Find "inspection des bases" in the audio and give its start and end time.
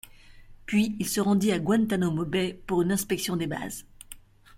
2.91-3.85